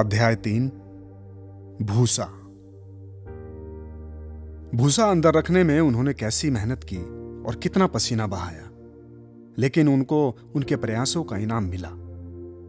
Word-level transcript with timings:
अध्याय 0.00 0.34
तीन, 0.34 0.68
भूसा। 1.82 2.24
भूसा 4.74 5.10
अंदर 5.10 5.34
रखने 5.34 5.64
में 5.64 5.80
उन्होंने 5.80 6.12
कैसी 6.14 6.50
मेहनत 6.50 6.84
की 6.84 6.98
और 7.42 7.56
कितना 7.62 7.86
पसीना 7.86 8.26
बहाया। 8.26 8.68
लेकिन 9.58 9.88
उनको, 9.88 10.20
उनके 10.54 10.76
प्रयासों 10.76 11.24
का 11.24 11.36
इनाम 11.36 11.64
मिला, 11.64 11.90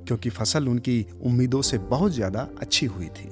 क्योंकि 0.07 0.29
फ़सल 0.29 0.67
उनकी 0.67 1.05
उम्मीदों 1.21 1.61
से 1.61 1.77
बहुत 1.77 2.11
ज़्यादा 2.11 2.47
अच्छी 2.61 2.85
हुई 2.85 3.07
थी। 3.09 3.29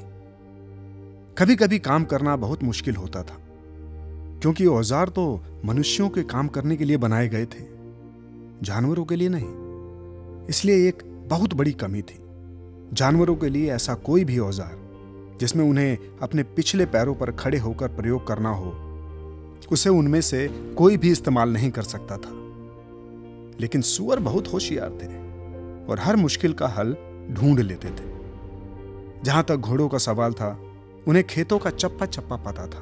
कभी 1.38 1.56
कभी 1.56 1.80
काम 1.80 2.06
करना 2.06 2.36
बहुत 2.36 2.64
मुश्किल 2.64 2.96
होता 2.96 3.24
था, 3.24 3.38
क्योंकि 4.42 4.66
औज़ार 4.68 5.10
तो 5.10 5.26
मनुष्यों 5.66 6.10
के 6.10 6.24
काम 6.26 6.48
करने 6.48 6.78
के 6.78 6.86
लिए 6.86 6.98
बनाए 6.98 7.28
गए 7.28 7.46
थे, 7.48 7.66
जानवरों 8.64 9.06
के 9.06 9.16
लिए 9.16 9.30
नहीं, 9.30 10.48
इसलिए 10.50 10.88
एक 10.88 11.04
बहुत 11.30 11.54
बड़ी 11.54 11.72
कमी 11.76 12.02
थी। 12.02 12.20
जानवरों 12.94 13.36
के 13.36 13.50
लिए 13.50 13.72
ऐसा 13.72 13.94
कोई 13.96 14.24
भी 14.26 14.38
औज़ार, 14.40 14.78
जिसमें 15.40 15.64
उन्हें 15.66 15.98
अपने 16.22 16.44
पिछले 16.44 16.86
पैरों 16.86 17.16
पर 17.16 17.32
खड़े 17.32 17.58
होकर 17.58 17.88
प्रयोग 17.88 18.28
करना 18.28 18.50
हो, 18.50 18.72
उसे 19.72 19.90
उनमें 19.90 20.22
से 20.22 20.48
कोई 20.78 20.98
भी 20.98 21.12
इस्तेमाल 21.12 21.50
नहीं 21.50 21.70
कर 21.72 21.84
सकता 21.84 22.18
था। 22.18 22.32
लेकिन 23.60 23.82
सुअर 23.82 24.20
बहुत 24.20 24.54
होशियार 24.54 24.90
थे 25.02 25.08
और 25.86 26.00
हर 26.00 26.16
मुश्किल 26.16 26.54
का 26.54 26.68
हल 26.68 26.96
ढूंढ 27.32 27.60
लेते 27.60 27.90
थे। 27.90 28.08
जहाँ 29.24 29.44
तक 29.44 29.56
घोड़ों 29.56 29.88
का 29.90 29.98
सवाल 29.98 30.34
था, 30.34 30.50
उन्हें 31.08 31.26
खेतों 31.28 31.60
का 31.60 31.70
चप्पा 31.70 32.06
चप्पा 32.06 32.36
पता 32.36 32.66
था 32.68 32.82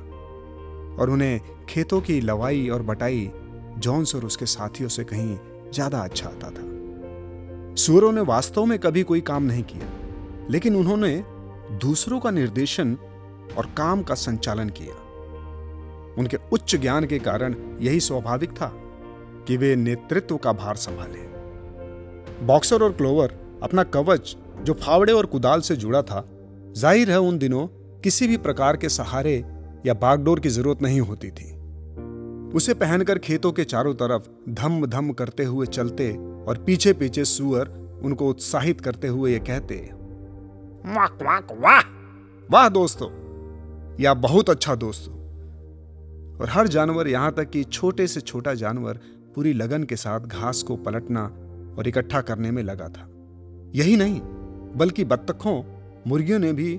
और 1.00 1.10
उन्हें 1.10 1.40
खेतों 1.70 2.02
की 2.02 2.20
लवाई 2.22 2.68
और 2.70 2.82
बटाई 2.82 3.32
जॉन्स 3.78 4.16
और 4.16 4.26
उसके 4.26 4.46
साथियों 4.46 4.90
से 4.90 5.04
कहीं 5.04 5.38
ज़्यादा 5.74 6.00
अच्छा 6.00 6.30
आता 6.30 6.50
था। 6.50 6.66
सूरों 7.76 8.12
ने 8.12 8.22
वास्तव 8.22 8.66
में 8.66 8.78
कभी 8.80 9.04
कोई 9.04 9.22
काम 9.22 9.44
नहीं 9.44 9.64
किया। 9.64 9.90
लेकिन 10.52 10.76
उन्होंने 10.76 11.23
दूसरों 11.81 12.20
का 12.20 12.31
निर्देशन 12.31 12.98
और 13.58 13.66
काम 13.78 14.03
का 14.03 14.16
संचालन 14.16 14.70
किया। 14.70 14.95
उनके 16.20 16.38
उच्च 16.52 16.76
ज्ञान 16.76 17.06
के 17.06 17.20
कारण 17.20 17.56
यही 17.81 18.00
स्वाभाविक 18.00 18.52
था 18.52 18.72
कि 19.48 19.58
वे 19.58 19.75
नेतृत्व 19.75 20.38
का 20.38 20.53
भार 20.53 20.75
संभाले। 20.75 21.25
बॉक्सर 22.45 22.84
और 22.84 22.92
क्लोवर 22.92 23.34
अपना 23.64 23.84
कवच 23.84 24.36
जो 24.64 24.73
फावड़े 24.73 25.14
और 25.14 25.25
कुदाल 25.25 25.62
से 25.62 25.75
जुड़ा 25.75 26.02
था, 26.02 26.25
ज़ाहिर 26.73 27.12
है 27.12 27.20
उन 27.20 27.38
दिनों 27.38 27.68
किसी 28.02 28.28
भी 28.28 28.38
प्रकार 28.38 28.78
के 28.78 28.90
सहारे 28.90 29.36
या 29.86 29.94
बागडोर 29.94 30.40
की 30.40 30.50
ज़रूरत 30.50 30.81
नहीं 30.81 31.00
होती 31.02 31.31
थी। 31.31 31.52
उसे 32.56 32.73
पहनकर 32.73 33.20
खेतों 33.20 33.52
के 33.52 33.64
चारों 33.64 33.94
तरफ़ 33.94 34.30
धम 34.50 34.86
धम 34.86 35.12
करते 35.12 35.44
हुए 35.44 35.66
चलते 35.66 36.12
और 36.48 36.64
पीछे 36.66 36.94
पीछे 36.94 37.25
सुअर 37.25 37.70
उनको 38.03 38.30
उत्साहित 38.30 38.81
करते 38.81 39.08
हुए 39.08 39.31
ये 39.31 39.40
कहते 39.40 39.75
वाह 40.88 41.08
वाह 41.22 41.80
वाह। 42.50 42.68
दोस्तों, 42.70 43.08
या 44.00 44.14
बहुत 44.16 44.50
अच्छा 44.50 44.76
दोस्तों। 44.76 45.14
और 46.38 46.50
हर 46.50 46.68
जानवर 46.68 47.08
यहाँ 47.08 47.32
तक 47.32 47.50
कि 47.50 47.64
छोटे 47.64 48.08
से 48.08 48.22
छोटा 48.22 48.54
जानवर 48.54 49.00
पूरी 49.36 49.54
लगन 49.54 49.84
के 49.84 49.96
साथ 49.96 50.20
घास 50.20 50.62
को 50.64 50.76
पलटना 50.76 51.24
और 51.78 51.88
इकट्ठा 51.88 52.22
करने 52.22 52.52
में 52.52 52.62
लगा 52.64 52.88
था। 52.88 53.08
यही 53.76 53.96
नहीं, 53.96 54.20
बल्कि 54.78 55.06
बत्तखों, 55.06 55.62
मुर्गियों 56.08 56.40
ने 56.40 56.54
भी 56.54 56.76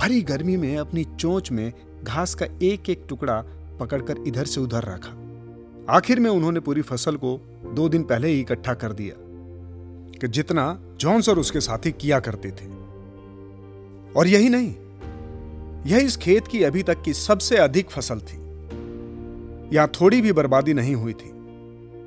भरी 0.00 0.20
गर्मी 0.22 0.56
में 0.56 0.76
अपनी 0.76 1.04
चोंच 1.04 1.50
में 1.52 1.72
घास 2.04 2.34
का 2.34 2.46
एक 2.62 2.90
एक 2.90 3.06
टुकड़ा 3.08 3.42
पकड़कर 3.80 4.24
इधर 4.26 4.44
से 4.44 4.60
उधर 4.60 4.84
रखा। 4.84 5.16
आखिर 5.96 6.20
में 6.20 6.30
उन्होंने 6.30 6.60
पूरी 6.60 6.82
फ़सल 6.82 7.16
को 7.16 7.36
दो 7.74 7.88
दिन 7.88 8.02
पहले 8.02 8.28
ही 8.28 8.40
इकट्ठा 8.40 8.74
कर 8.74 8.92
दिया, 8.92 9.14
कि 10.20 10.28
जितना 10.28 10.78
जॉन्स 11.00 11.28
और 11.28 11.38
उसके 11.38 11.60
साथी 11.60 11.92
किया 11.92 12.20
करते 12.20 12.50
थे। 12.50 12.68
और 14.16 14.26
यही 14.26 14.48
नहीं, 14.48 14.74
यह 15.86 15.98
इस 15.98 16.16
खेत 16.16 16.46
की 16.46 16.62
अभी 16.62 16.82
तक 16.82 17.02
की 17.02 17.12
सबसे 17.14 17.56
अधिक 17.56 17.90
फ़सल 17.90 18.20
थी। 18.20 18.38
यहाँ 19.74 19.88
थोड़ी 20.00 20.20
भी 20.20 20.32
बर्बादी 20.32 20.74
नहीं 20.74 20.94
हुई 20.94 21.12
थी। 21.12 21.32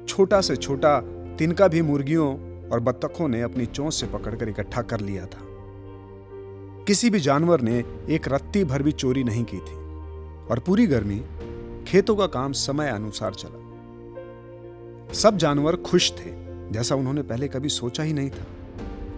छोटा 0.07 0.41
से 0.41 0.55
छोटा 0.55 0.99
तिनका 1.37 1.67
भी 1.67 1.81
मुर्गियों 1.81 2.27
और 2.69 2.79
बत्तखों 2.79 3.27
ने 3.27 3.41
अपनी 3.41 3.65
चोंच 3.65 3.93
से 3.93 4.07
पकड़कर 4.07 4.49
इकट्ठा 4.49 4.81
कर 4.81 4.99
लिया 4.99 5.25
था। 5.25 5.41
किसी 6.87 7.09
भी 7.09 7.19
जानवर 7.19 7.61
ने 7.61 7.83
एक 8.09 8.27
रत्ती 8.27 8.63
भर 8.63 8.83
भी 8.83 8.91
चोरी 8.91 9.23
नहीं 9.23 9.43
की 9.43 9.57
थी 9.57 9.75
और 10.47 10.59
पूरी 10.59 10.87
गर्मी 10.87 11.21
खेतों 11.87 12.15
का 12.15 12.27
काम 12.27 12.51
समय 12.51 12.89
अनुसार 12.89 13.33
चला। 13.33 13.61
सब 15.13 15.37
जानवर 15.37 15.75
खुश 15.75 16.11
थे, 16.11 16.31
जैसा 16.71 16.95
उन्होंने 16.95 17.21
पहले 17.21 17.47
कभी 17.47 17.69
सोचा 17.69 18.03
ही 18.03 18.13
नहीं 18.13 18.29
था। 18.29 18.45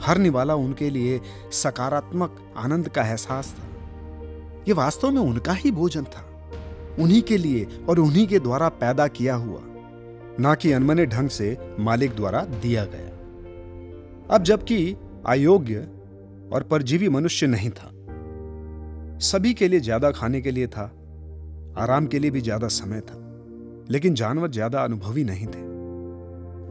हर 0.02 0.18
निवाला 0.18 0.56
उनके 0.56 0.90
लिए 0.90 1.22
सकारात्मक 1.52 2.54
आनंद 2.58 2.90
का 2.90 3.02
एहसास 3.02 3.56
था। 3.60 3.68
यह 4.68 4.76
वास्तव 4.76 5.12
में 5.12 5.22
उनका 5.22 5.54
ही 5.54 5.72
भोजन 5.72 6.04
था। 6.04 6.26
उन्हीं 7.00 7.22
के 7.22 7.38
लिए 7.38 7.68
और 7.90 8.00
उन्हीं 8.00 8.28
के 8.28 8.40
द्वारा 8.40 8.70
पैदा 8.70 9.08
किया 9.08 9.36
हुआ। 9.36 9.62
ना 10.40 10.56
कि 10.56 10.72
अनमने 10.72 11.06
ढंग 11.06 11.30
से 11.30 11.58
मालिक 11.80 12.16
द्वारा 12.16 12.42
दिया 12.42 12.86
गया। 12.86 13.10
अब 14.36 14.44
जबकि 14.44 14.96
अयोग्य 15.26 15.88
और 16.54 16.64
परजीवी 16.72 17.10
मनुष्य 17.10 17.48
नहीं 17.48 17.70
था। 17.70 17.92
सभी 19.20 19.54
के 19.54 19.68
लिए 19.68 19.80
ज़्यादा 19.80 20.12
खाने 20.12 20.42
के 20.42 20.52
लिए 20.52 20.68
था। 20.68 20.84
आराम 21.78 22.08
के 22.08 22.20
लिए 22.20 22.32
भी 22.32 22.42
ज़्यादा 22.42 22.68
समय 22.68 23.00
था। 23.00 23.16
लेकिन 23.90 24.14
जानवर 24.14 24.52
ज़्यादा 24.52 24.84
अनुभवी 24.84 25.24
नहीं 25.24 25.48
थे। 25.48 25.62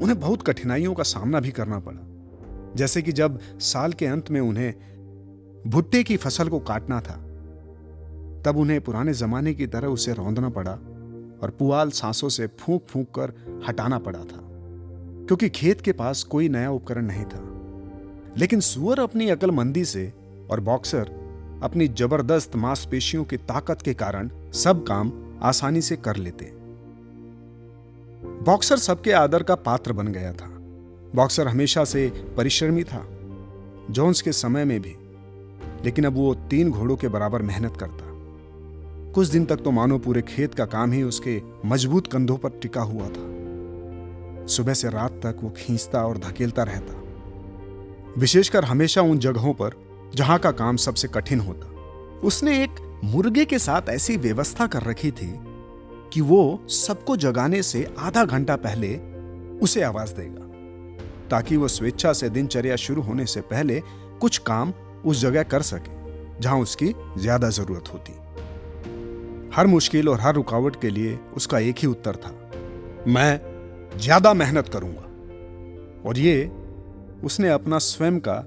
उन्हें 0.02 0.20
बहुत 0.20 0.42
कठिनाइयों 0.42 0.94
का 0.94 1.02
सामना 1.02 1.40
भी 1.40 1.50
करना 1.50 1.78
पड़ा। 1.78 2.13
जैसे 2.76 3.02
कि 3.02 3.12
जब 3.12 3.40
साल 3.60 3.92
के 3.92 4.06
अंत 4.06 4.30
में 4.30 4.40
उन्हें 4.40 4.74
भुट्टे 5.66 6.02
की 6.02 6.16
फ़सल 6.16 6.48
को 6.48 6.58
काटना 6.58 7.00
था, 7.00 7.14
तब 8.42 8.56
उन्हें 8.56 8.80
पुराने 8.80 9.14
जमाने 9.14 9.54
की 9.54 9.66
तरह 9.66 9.88
उसे 9.88 10.12
रौंदना 10.12 10.48
पड़ा 10.48 10.72
और 11.42 11.56
पुआल 11.58 11.90
सांसों 11.90 12.28
से 12.28 12.46
फूंक 12.46 12.82
फूंक 12.82 13.06
कर 13.18 13.32
हटाना 13.68 13.98
पड़ा 13.98 14.18
था, 14.18 14.40
क्योंकि 15.26 15.48
खेत 15.48 15.80
के 15.80 15.92
पास 15.92 16.22
कोई 16.22 16.48
नया 16.48 16.70
उपकरण 16.70 17.06
नहीं 17.06 17.24
था। 17.24 17.50
लेकिन 18.36 18.60
सुअर 18.60 19.00
अपनी 19.00 19.28
अकलमंदी 19.28 19.84
से 19.84 20.12
और 20.50 20.60
बॉक्सर 20.60 21.10
अपनी 21.62 21.88
ज़बरदस्त 21.88 22.56
मांसपेशियों 22.56 23.24
की 23.24 23.36
ताकत 23.36 23.82
के 23.82 23.94
कारण 23.94 24.30
सब 24.52 24.86
काम 24.86 25.12
आसानी 25.42 25.80
से 25.80 25.96
कर 25.96 26.16
लेते। 26.16 26.44
बॉक्सर 28.44 28.76
सबके 28.76 29.12
आदर 29.12 29.42
का 29.42 29.54
पात्र 29.54 29.92
बन 29.92 30.08
गया 30.08 30.32
था। 30.32 30.53
बॉक्सर 31.14 31.48
हमेशा 31.48 31.84
से 31.84 32.08
परिश्रमी 32.36 32.84
था, 32.84 33.08
जोन्स 33.90 34.22
के 34.22 34.32
समय 34.32 34.64
में 34.64 34.80
भी, 34.80 34.96
लेकिन 35.84 36.04
अब 36.04 36.14
वो 36.14 36.34
तीन 36.34 36.70
घोड़ों 36.70 36.96
के 36.96 37.08
बराबर 37.08 37.42
मेहनत 37.42 37.76
करता। 37.76 38.04
कुछ 39.12 39.28
दिन 39.28 39.44
तक 39.44 39.56
तो 39.56 39.70
मानो 39.70 39.98
पूरे 39.98 40.22
खेत 40.22 40.54
का 40.54 40.64
काम 40.64 40.92
ही 40.92 41.02
उसके 41.02 41.42
मज़बूत 41.66 42.06
कंधों 42.06 42.36
पर 42.36 42.50
टिका 42.50 42.80
हुआ 42.80 43.08
था। 43.08 44.46
सुबह 44.46 44.74
से 44.74 44.88
रात 44.88 45.12
तक 45.12 45.36
वो 45.42 45.50
खींचता 45.50 46.06
और 46.06 46.18
धकेलता 46.18 46.62
रहता। 46.62 47.02
विशेषकर 48.18 48.64
हमेशा 48.64 49.02
उन 49.02 49.18
जगहों 49.18 49.54
पर 49.54 49.70
जहाँ 50.14 50.38
का 50.38 50.50
काम 50.50 50.76
सबसे 50.76 51.08
कठिन 51.08 51.40
होता। 51.40 51.66
उसने 52.24 52.64
एक 52.64 53.00
मुर्गे 53.04 53.44
के 53.44 53.58
साथ 53.58 53.82
ऐसी 53.88 54.16
व्यवस्था 54.16 54.66
कर 54.66 54.82
रखी 54.82 55.10
थी 55.10 55.34
कि 56.12 56.20
वो 56.20 56.62
सबको 56.68 57.16
जगाने 57.16 57.62
से 57.62 57.94
आधा 57.98 58.24
घंटा 58.24 58.56
पहले 58.56 58.96
उसे 59.58 59.82
आवाज़ 59.82 60.14
देगा। 60.14 60.43
ताकि 61.30 61.56
वो 61.56 61.68
स्वेच्छा 61.68 62.12
से 62.12 62.28
दिनचर्या 62.30 62.76
शुरू 62.76 63.02
होने 63.02 63.26
से 63.26 63.40
पहले 63.42 63.80
कुछ 64.20 64.38
काम 64.40 64.72
उस 65.04 65.20
जगह 65.20 65.42
कर 65.44 65.62
सके, 65.62 65.92
जहाँ 66.40 66.58
उसकी 66.58 66.94
ज़्यादा 67.18 67.48
ज़रूरत 67.50 67.92
होती। 67.92 68.12
हर 69.54 69.66
मुश्किल 69.66 70.08
और 70.08 70.20
हर 70.20 70.34
रुकावट 70.34 70.80
के 70.80 70.90
लिए 70.90 71.18
उसका 71.36 71.58
एक 71.60 71.78
ही 71.78 71.88
उत्तर 71.88 72.16
था, 72.16 72.34
मैं 73.06 73.98
ज़्यादा 73.98 74.32
मेहनत 74.34 74.68
करूँगा। 74.68 75.02
और 76.04 76.18
ये 76.18 76.50
उसने 77.24 77.48
अपना 77.50 77.78
स्वयं 77.80 78.18
का 78.20 78.44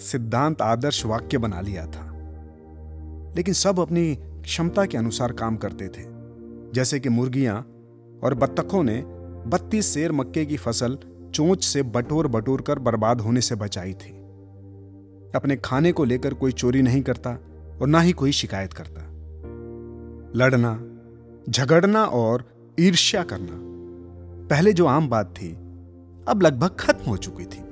सिद्धांत, 0.00 0.62
आदर्श 0.62 1.04
वाक्य 1.06 1.38
बना 1.38 1.60
लिया 1.60 1.86
था। 1.86 2.06
लेकिन 3.36 3.54
सब 3.54 3.80
अपनी 3.80 4.14
क्षमता 4.42 4.84
के 4.86 4.98
अनुसार 4.98 5.32
काम 5.32 5.56
करते 5.56 5.88
थे, 5.88 6.04
जैसे 6.74 7.00
कि 7.00 7.08
मुर्गियाँ 7.08 7.56
और 8.22 8.34
बत्तखों 8.34 8.82
ने 8.82 9.02
बत्तीस 9.46 9.92
शेर 9.94 10.12
मक्के 10.12 10.44
की 10.46 10.56
फ़सल 10.56 10.98
चोंच 11.34 11.64
से 11.64 11.82
बटोर 11.82 12.26
बटोर 12.26 12.60
कर 12.60 12.78
बर्बाद 12.78 13.20
होने 13.20 13.40
से 13.40 13.54
बचाई 13.54 13.92
थी। 13.92 14.10
अपने 15.34 15.56
खाने 15.56 15.92
को 15.92 16.04
लेकर 16.04 16.34
कोई 16.34 16.52
चोरी 16.52 16.82
नहीं 16.82 17.02
करता 17.02 17.30
और 17.82 17.88
ना 17.88 18.00
ही 18.00 18.12
कोई 18.12 18.32
शिकायत 18.32 18.72
करता। 18.72 19.06
लड़ना, 20.36 20.72
झगड़ना 21.48 22.04
और 22.04 22.44
ईर्ष्या 22.80 23.22
करना, 23.22 23.58
पहले 24.48 24.72
जो 24.72 24.86
आम 24.86 25.08
बात 25.08 25.34
थी, 25.36 25.52
अब 26.28 26.40
लगभग 26.42 26.76
खत्म 26.80 27.10
हो 27.10 27.16
चुकी 27.16 27.44
थी। 27.44 27.62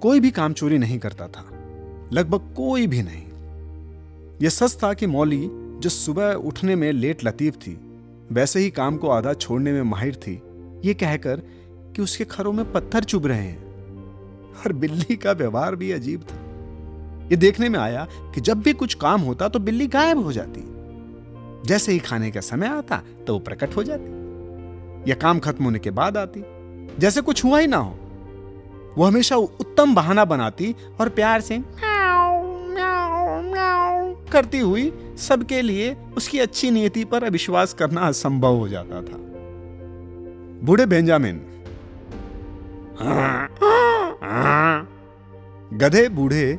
कोई 0.00 0.20
भी 0.20 0.30
काम 0.30 0.52
चोरी 0.52 0.78
नहीं 0.78 0.98
करता 0.98 1.26
था, 1.28 1.44
लगभग 2.12 2.54
कोई 2.56 2.86
भी 2.86 3.02
नहीं। 3.02 3.24
यह 4.42 4.48
सच 4.48 4.82
था 4.82 4.92
कि 4.94 5.06
मौली 5.06 5.48
जो 5.80 5.88
सुबह 5.88 6.32
उठने 6.32 6.74
में 6.76 6.92
लेट 6.92 7.24
लतीफ 7.24 7.56
थी, 7.56 7.78
वैसे 8.32 8.60
ही 8.60 8.70
काम 8.70 8.96
को 8.96 9.08
आधा 9.08 9.32
छोड़ने 9.32 9.72
में 9.72 9.82
माहिर 9.82 10.14
थी, 10.14 10.34
ये 10.84 10.94
कहकर 10.94 11.42
कि 11.96 12.02
उसके 12.02 12.24
खरों 12.24 12.52
में 12.52 12.72
पत्थर 12.72 13.04
चुभ 13.04 13.26
रहे 13.26 13.42
हैं। 13.42 13.70
और 14.60 14.72
बिल्ली 14.72 15.16
का 15.16 15.32
व्यवहार 15.32 15.76
भी 15.76 15.92
अजीब 15.92 16.20
था। 16.20 16.36
ये 17.26 17.36
देखने 17.36 17.68
में 17.68 17.78
आया 17.78 18.08
कि 18.34 18.40
जब 18.40 18.60
भी 18.60 18.72
कुछ 18.72 18.94
काम 18.94 19.20
होता 19.20 19.48
तो 19.48 19.58
बिल्ली 19.58 19.86
गायब 19.86 20.18
हो 20.18 20.32
जाती। 20.32 20.64
जैसे 21.68 21.92
ही 21.92 21.98
खाने 21.98 22.30
का 22.30 22.40
समय 22.40 22.66
आता 22.66 23.02
तो 23.26 23.32
वो 23.32 23.38
प्रकट 23.38 23.76
हो 23.76 23.82
जाती। 23.82 24.20
या 25.10 25.14
काम 25.14 25.38
खत्म 25.38 25.64
होने 25.64 25.78
के 25.78 25.90
बाद 25.90 26.16
आती। 26.16 26.42
जैसे 26.98 27.20
कुछ 27.20 27.44
हुआ 27.44 27.58
ही 27.58 27.66
ना 27.66 27.76
हो। 27.76 27.98
वो 28.98 29.04
हमेशा 29.04 29.36
उत्तम 29.36 29.94
बहाना 29.94 30.24
बनाती 30.24 30.74
और 31.00 31.08
प्यार 31.08 31.40
से 31.40 31.62
करती 34.32 34.58
हुई 34.58 35.14
सबके 35.18 35.62
लिए 35.62 35.96
उसकी 36.16 36.38
अच्छी 36.38 36.70
नीति 36.70 37.04
पर 37.04 37.24
अविश्वास 37.24 37.74
करना 37.74 38.00
असंभव 38.00 38.54
हो 38.54 38.68
जाता 38.68 39.02
था। 39.02 39.16
बूढ़े 40.64 40.86
बेंजामिन 40.86 41.40
गधे 45.72 46.08
बूढ़े 46.08 46.52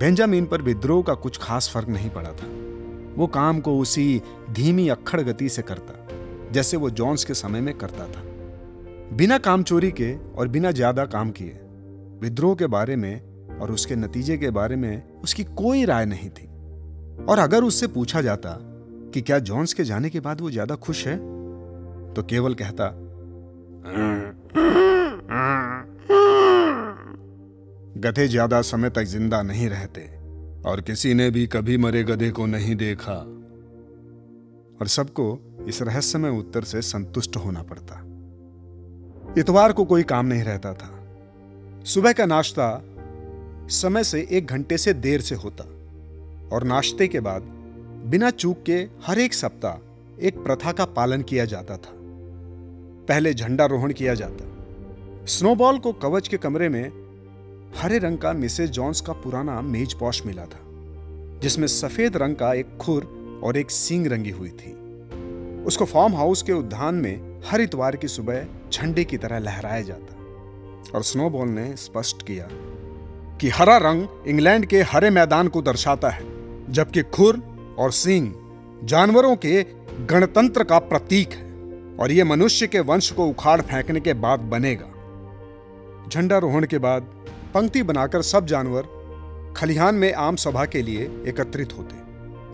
बेंजामिन 0.00 0.46
पर 0.46 0.62
विद्रोह 0.62 1.02
का 1.02 1.14
कुछ 1.14 1.38
खास 1.38 1.70
फ़र्क 1.70 1.88
नहीं 1.88 2.10
पड़ा 2.10 2.30
था। 2.30 2.46
वो 3.16 3.26
काम 3.26 3.60
को 3.60 3.78
उसी 3.78 4.22
धीमी 4.50 4.88
अक्खड़ 4.88 5.20
गति 5.20 5.48
से 5.48 5.62
करता, 5.62 5.94
जैसे 6.52 6.76
वो 6.76 6.90
जॉन्स 6.90 7.24
के 7.24 7.34
समय 7.34 7.60
में 7.60 7.72
करता 7.78 8.04
था। 8.06 8.22
बिना 9.16 9.38
काम 9.38 9.62
चोरी 9.62 9.90
के 9.90 10.14
और 10.36 10.48
बिना 10.48 10.70
ज़्यादा 10.70 11.04
काम 11.06 11.30
किए, 11.30 11.58
विद्रोह 12.22 12.54
के 12.54 12.66
बारे 12.66 12.96
में 12.96 13.58
और 13.60 13.70
उसके 13.72 13.96
नतीजे 13.96 14.36
के 14.38 14.50
बारे 14.50 14.76
में 14.76 15.20
उसकी 15.22 15.44
कोई 15.44 15.84
राय 15.84 16.06
नहीं 16.06 16.30
थी। 16.30 16.46
और 17.24 17.38
अगर 17.38 17.64
उससे 17.64 17.86
पूछा 17.88 18.20
जाता 18.20 18.56
कि 19.14 19.20
क्या 19.20 19.38
जॉन्स 19.40 19.72
के 19.72 19.84
जाने 19.84 20.10
के 20.10 20.20
बाद 20.20 20.40
वो 20.40 20.50
ज़्यादा 20.50 20.74
खुश 20.76 21.06
है 21.06 21.16
तो 22.14 22.22
केवल 22.22 22.54
कहता 22.54 22.84
गधे 28.00 28.26
ज़्यादा 28.28 28.60
समय 28.62 28.90
तक 28.90 29.04
ज़िंदा 29.04 29.40
नहीं 29.42 29.68
रहते, 29.68 30.00
और 30.64 30.80
किसी 30.80 31.12
ने 31.14 31.28
भी 31.30 31.46
कभी 31.46 31.76
मरे 31.78 32.02
गधे 32.04 32.30
को 32.30 32.46
नहीं 32.46 32.74
देखा। 32.76 33.16
और 34.80 34.86
सबको 34.86 35.26
इस 35.68 35.80
रहस्यमय 35.82 36.30
उत्तर 36.30 36.64
से 36.64 36.80
संतुष्ट 36.82 37.36
होना 37.36 37.62
पड़ता। 37.62 37.98
इतवार 39.40 39.72
को 39.72 39.84
कोई 39.84 40.02
काम 40.02 40.26
नहीं 40.26 40.42
रहता 40.42 40.72
था। 40.74 40.90
सुबह 41.84 42.12
का 42.12 42.26
नाश्ता 42.26 42.70
समय 43.72 44.04
से 44.04 44.26
एक 44.30 44.46
घंटे 44.46 44.78
से 44.78 44.92
देर 44.92 45.20
से 45.20 45.34
होता, 45.34 45.64
और 46.52 46.64
नाश्ते 46.64 47.08
के 47.08 47.20
बाद 47.20 47.42
बिना 48.06 48.30
चूक 48.30 48.62
के 48.62 48.78
हर 49.06 49.18
एक 49.18 49.34
सप्ताह 49.34 50.24
एक 50.26 50.42
प्रथा 50.44 50.72
का 50.72 50.84
पालन 50.86 51.22
किया 51.22 51.44
जाता 51.44 51.76
था। 51.76 51.92
पहले 53.08 53.34
झंडारोहण 53.34 53.92
किया 53.92 54.14
जाता, 54.14 54.44
स्नोबॉल 55.28 55.78
को 55.78 55.92
कवच 55.92 56.28
के 56.28 56.36
कमरे 56.38 56.68
में 56.68 57.09
हरे 57.76 57.98
रंग 57.98 58.18
का 58.18 58.32
मिसेज 58.32 58.70
जॉन्स 58.70 59.00
का 59.00 59.12
पुराना 59.12 59.60
मेज 59.60 59.94
पॉश 59.94 60.26
मिला 60.26 60.44
था, 60.44 60.58
जिसमें 61.40 61.66
सफ़ेद 61.66 62.16
रंग 62.16 62.36
का 62.36 62.54
एक 62.54 62.76
खुर 62.76 63.04
और 63.44 63.56
एक 63.56 63.70
सींग 63.70 64.06
रंगी 64.06 64.30
हुई 64.30 64.48
थी। 64.48 64.72
उसको 65.64 65.84
फार्म 65.84 66.14
हाउस 66.14 66.42
के 66.42 66.52
उद्यान 66.52 66.94
में 66.94 67.40
हर 67.46 67.60
इतवार 67.60 67.96
की 67.96 68.08
सुबह 68.08 68.46
झंडे 68.72 69.04
की 69.04 69.16
तरह 69.16 69.38
लहराया 69.38 69.82
जाता 69.82 70.14
और 70.94 71.02
स्नोबॉल 71.02 71.48
ने 71.48 71.76
स्पष्ट 71.76 72.22
किया 72.22 72.48
कि 73.38 73.48
हरा 73.48 73.76
रंग 73.76 74.08
इंग्लैंड 74.26 74.66
के 74.66 74.82
हरे 74.82 75.10
मैदान 75.10 75.48
को 75.48 75.62
दर्शाता 75.62 76.08
है, 76.08 76.22
जबकि 76.72 77.02
खुर 77.02 77.42
और 77.78 77.92
सींग 77.92 78.32
जानवरों 78.84 79.36
के 79.36 79.66
गणतंत्र 80.06 80.64
का 80.64 80.78
प्रतीक 80.78 81.32
है 81.32 81.50
और 81.96 82.12
यह 82.12 82.24
मनुष्य 82.24 82.66
के 82.66 82.80
वंश 82.80 83.10
को 83.10 83.26
उखाड़ 83.26 83.60
फेंकने 83.60 84.00
के 84.00 84.14
बाद 84.14 84.40
बनेगा। 84.40 84.86
झंडा 86.08 86.20
झंडारोहण 86.20 86.66
के 86.66 86.78
बाद 86.78 87.02
पंक्ति 87.54 87.82
बनाकर 87.82 88.22
सब 88.22 88.46
जानवर 88.46 88.88
खलिहान 89.56 89.94
में 89.94 90.12
आम 90.14 90.36
सभा 90.36 90.64
के 90.64 90.82
लिए 90.82 91.04
एकत्रित 91.28 91.72
होते। 91.78 91.96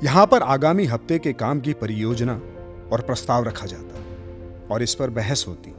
यहाँ 0.06 0.26
पर 0.26 0.43
आगामी 0.44 0.84
हफ़्ते 0.84 1.19
के 1.19 1.32
काम 1.34 1.60
की 1.60 1.72
परियोजना 1.72 2.34
और 2.93 3.00
प्रस्ताव 3.00 3.44
रखा 3.44 3.66
जाता 3.66 4.75
और 4.75 4.82
इस 4.82 4.94
पर 4.94 5.10
बहस 5.10 5.44
होती। 5.48 5.70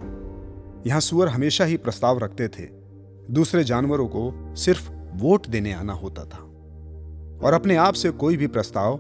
यहाँ 0.86 1.00
सुअर 1.02 1.28
हमेशा 1.28 1.66
ही 1.66 1.78
प्रस्ताव 1.78 2.20
रखते 2.20 2.48
थे, 2.48 2.66
दूसरे 3.32 3.64
जानवरों 3.64 4.08
को 4.08 4.56
सिर्फ़ 4.56 4.90
वोट 5.14 5.48
देने 5.48 5.74
आना 5.74 5.94
होता 5.94 6.24
था 6.24 6.44
और 7.40 7.54
अपने 7.54 7.76
आप 7.78 7.94
से 7.94 8.10
कोई 8.12 8.38
भी 8.38 8.48
प्रस्ताव 8.48 9.00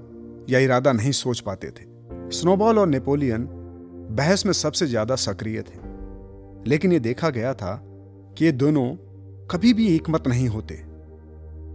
या 0.49 0.59
इरादा 0.59 0.91
नहीं 0.93 1.11
सोच 1.13 1.39
पाते 1.39 1.67
थे। 1.69 1.85
स्नोबॉल 2.31 2.79
और 2.79 2.87
नेपोलियन 2.87 3.47
बहस 4.11 4.45
में 4.45 4.53
सबसे 4.53 4.87
ज़्यादा 4.87 5.15
सक्रिय 5.17 5.61
थे, 5.61 5.79
लेकिन 6.69 6.91
यह 6.91 6.99
देखा 6.99 7.29
गया 7.29 7.53
था 7.53 7.79
कि 8.37 8.45
ये 8.45 8.51
दोनों 8.53 8.87
कभी 9.51 9.73
भी 9.73 9.95
एकमत 9.95 10.27
नहीं 10.27 10.47
होते। 10.47 10.83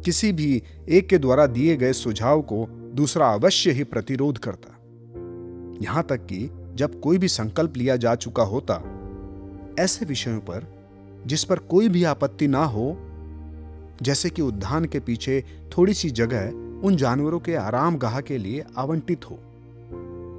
किसी 0.05 0.33
भी 0.33 0.63
एक 0.89 1.09
के 1.09 1.19
द्वारा 1.19 1.47
दिए 1.47 1.77
गए 1.77 1.93
सुझाव 1.93 2.43
को 2.43 2.67
दूसरा 2.95 3.29
अवश्य 3.29 3.71
ही 3.71 3.85
प्रतिरोध 3.85 4.39
करता। 4.39 4.79
यहाँ 5.83 6.03
तक 6.03 6.17
कि 6.17 6.51
जब 6.75 7.01
कोई 7.01 7.19
भी 7.19 7.29
संकल्प 7.29 7.77
लिया 7.77 7.97
जा 7.97 8.15
चुका 8.15 8.43
होता, 8.43 8.83
ऐसे 9.79 10.05
विषयों 10.05 10.39
पर, 10.41 10.67
जिस 11.27 11.45
पर 11.45 11.59
कोई 11.59 11.89
भी 11.89 12.05
आपत्ति 12.05 12.47
ना 12.47 12.65
हो, 12.65 12.97
जैसे 14.03 14.31
कि 14.31 14.43
उद्यान 14.43 14.85
के 14.85 15.01
पीछे 15.01 15.45
थोड़ी 15.77 15.95
सी 15.95 16.11
जगह 16.11 16.51
उन 16.87 16.97
जानवरों 16.97 17.41
के 17.41 17.55
आराम 17.55 17.97
गाह 17.97 18.21
के 18.21 18.39
लिए 18.39 18.65
आवंटित 18.77 19.31
हो, 19.31 19.39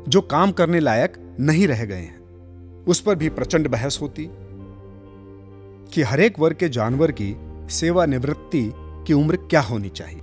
जो 0.07 0.21
काम 0.21 0.51
करने 0.51 0.79
लायक 0.79 1.35
नहीं 1.39 1.67
रह 1.67 1.85
गए 1.85 2.01
हैं, 2.01 2.19
उस 2.85 3.01
पर 3.01 3.15
भी 3.15 3.29
प्रचंड 3.29 3.67
बहस 3.67 3.99
होती। 4.01 4.29
कि 5.93 6.01
हरेक 6.01 6.39
वर्ग 6.39 6.55
के 6.55 6.69
जानवर 6.69 7.11
की 7.11 7.35
सेवानिवृत्ति 7.69 8.73
की 8.75 9.13
उम्र 9.13 9.35
क्या 9.35 9.61
होनी 9.61 9.89
चाहिए? 9.89 10.19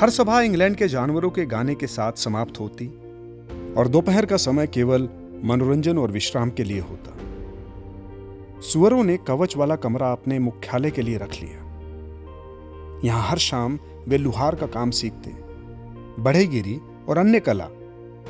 हर 0.00 0.10
सभा 0.10 0.40
इंग्लैंड 0.40 0.76
के 0.76 0.88
जानवरों 0.88 1.30
के 1.30 1.46
गाने 1.46 1.74
के 1.74 1.86
साथ 1.86 2.12
समाप्त 2.12 2.60
होती 2.60 2.86
और 3.74 3.88
दोपहर 3.88 4.26
का 4.26 4.36
समय 4.36 4.66
केवल 4.66 5.08
मनोरंजन 5.44 5.98
और 5.98 6.10
विश्राम 6.10 6.50
के 6.50 6.64
लिए 6.64 6.80
होता। 6.80 7.18
सुअरों 8.60 9.04
ने 9.04 9.16
कवच 9.16 9.56
वाला 9.56 9.76
कमरा 9.76 10.12
अपने 10.12 10.38
मुख्यालय 10.38 10.90
के 10.90 11.02
लिए 11.02 11.16
रख 11.16 11.32
लिया। 11.42 11.60
यहाँ 13.04 13.28
हर 13.28 13.38
शाम 13.38 13.78
वे 14.08 14.18
लुहार 14.18 14.54
का 14.54 14.66
काम 14.66 14.90
सीखते। 14.90 15.30
बढ़ेगिरी 16.22 16.80
और 17.08 17.18
अन्य 17.18 17.40
कला 17.40 17.68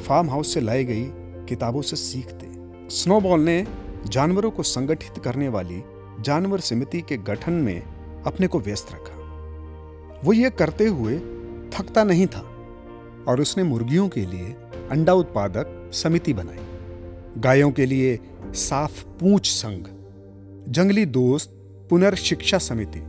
फार्म 0.06 0.30
हाउस 0.30 0.54
से 0.54 0.60
लाई 0.60 0.84
गई 0.84 1.04
किताबों 1.48 1.82
से 1.82 1.96
सीखते। 1.96 2.52
स्नोबॉल 2.90 3.40
ने 3.40 3.66
जानवरों 4.06 4.50
को 4.50 4.62
संगठित 4.62 5.24
करने 5.24 5.48
वाली 5.48 5.82
जानवर 6.20 6.60
समिति 6.60 7.00
के 7.00 7.16
गठन 7.16 7.52
में 7.52 7.82
अपने 8.26 8.46
को 8.46 8.60
व्यस्त 8.60 8.92
रखा। 8.92 10.20
वो 10.24 10.32
ये 10.32 10.50
करते 10.50 10.86
हुए 10.86 11.18
थकता 11.70 12.04
नहीं 12.04 12.26
था 12.26 12.40
और 13.28 13.40
उसने 13.40 13.62
मुर्गियों 13.62 14.08
के 14.08 14.26
लिए 14.26 14.54
अंडा 14.90 15.12
उत्पादक 15.12 15.90
समिति 15.94 16.32
बनाई। 16.34 17.40
गायों 17.40 17.70
के 17.70 17.86
लिए 17.86 18.18
साफ़ 18.56 19.04
पूंछ 19.20 19.46
संघ, 19.46 19.86
जंगली 20.68 21.04
दोस्त 21.06 21.50
पुनर्शिक्षा 21.90 22.58
समिति, 22.58 23.00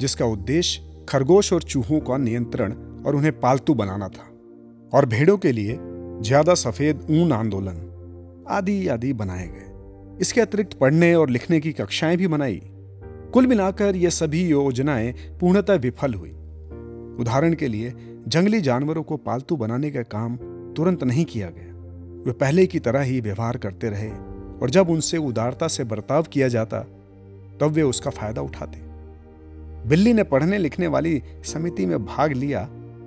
जिसका 0.00 0.26
उद्देश्य 0.26 1.04
खरगोश 1.08 1.52
और 1.52 1.62
चूहों 1.62 2.00
का 2.00 2.16
नियंत्रण 2.16 2.72
और 3.06 3.16
उन्हें 3.16 3.38
पालतू 3.40 3.74
बनाना 3.74 4.08
था, 4.08 4.28
और 4.92 5.06
भेड़ों 5.06 5.36
के 5.38 5.52
लिए 5.52 5.78
ज़्यादा 6.22 6.54
सफ़ेद 6.54 7.06
ऊन 7.12 7.32
आंदोलन 7.32 7.88
आदि 8.50 8.86
आदि 8.88 9.12
बनाए 9.12 9.46
गए। 9.48 9.70
इसके 10.20 10.40
अतिरिक्त 10.40 10.72
पढ़ने 10.72 11.14
और 11.14 11.30
लिखने 11.30 11.60
की 11.60 11.72
कक्षाएँ 11.72 12.16
भी 12.16 12.26
बनाई 12.26 12.62
कुल 13.32 13.46
मिलाकर 13.46 13.96
ये 13.96 14.10
सभी 14.10 14.48
योजनाएँ 14.48 15.12
पूर्णतः 15.40 15.74
विफल 15.74 16.14
हुई। 16.14 16.30
उदाहरण 17.20 17.54
के 17.54 17.68
लिए, 17.68 17.94
जंगली 18.28 18.60
जानवरों 18.60 19.02
को 19.02 19.16
पालतू 19.16 19.56
बनाने 19.56 19.90
का 19.90 20.02
काम 20.02 20.36
तुरंत 20.76 21.04
नहीं 21.04 21.24
किया 21.24 21.50
गया। 21.50 21.72
वे 22.26 22.32
पहले 22.32 22.66
की 22.66 22.78
तरह 22.78 23.00
ही 23.00 23.20
व्यवहार 23.20 23.56
करते 23.56 23.90
रहे 23.90 24.08
और 24.62 24.70
जब 24.70 24.90
उनसे 24.90 25.16
उदारता 25.16 25.68
से 25.68 25.84
बर्ताव 25.84 26.22
किया 26.22 26.48
जाता, 26.48 26.80
तब 27.60 27.64
वे 27.64 27.82
उसका 27.82 28.10
फ़ायदा 28.10 28.40
उठाते। 28.40 28.78
बिल्ली 29.88 30.12
ने 30.12 30.22
पढ़ने 30.22 30.58
लिखने 30.58 30.86
वाली 30.86 31.22
समिति 31.44 31.86
में 31.86 32.04
भाग 32.04 32.32
लिया 32.32 32.60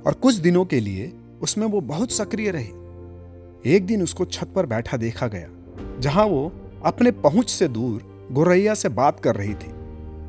और 0.08 0.14
कुछ 0.14 0.36
दिनों 0.36 0.66
के 0.66 0.80
लिए 0.80 1.14
उसमें 1.42 1.68
वो 1.68 1.82
बहुत 1.82 2.12
सक्रिय 2.12 2.52
रही। 2.52 2.72
एक 3.76 3.86
दिन 3.86 4.04
उसको 4.04 4.26
छत 4.26 4.48
पर 4.56 4.66
बैठा 4.66 4.98
देखा 4.98 5.28
गया, 5.28 5.48
जहाँ 6.00 6.26
वो 6.26 6.52
अपने 6.86 7.12
पहुँच 7.12 7.50
से 7.50 7.68
दूर 7.68 8.28
गोरैया 8.32 8.74
से 8.74 8.90
बात 8.90 9.20
कर 9.20 9.36
रही 9.36 9.54
थी। 9.54 9.72